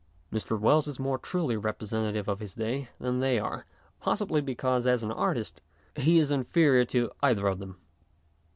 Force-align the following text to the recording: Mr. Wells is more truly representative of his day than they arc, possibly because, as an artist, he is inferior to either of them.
Mr. 0.33 0.59
Wells 0.59 0.87
is 0.87 0.99
more 0.99 1.19
truly 1.19 1.55
representative 1.55 2.27
of 2.27 2.39
his 2.39 2.55
day 2.55 2.89
than 2.99 3.19
they 3.19 3.37
arc, 3.37 3.67
possibly 3.99 4.41
because, 4.41 4.87
as 4.87 5.03
an 5.03 5.11
artist, 5.11 5.61
he 5.95 6.17
is 6.17 6.31
inferior 6.31 6.85
to 6.85 7.11
either 7.21 7.45
of 7.45 7.59
them. 7.59 7.77